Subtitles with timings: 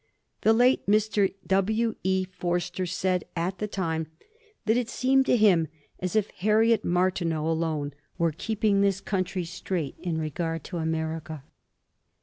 [0.41, 1.31] The late Mr.
[1.45, 1.93] W.
[2.03, 2.23] E.
[2.31, 4.07] Forster said at the time
[4.65, 5.67] that it seemed to him
[5.99, 11.43] as if Harriet Martineau alone were keeping this country straight in regard to America.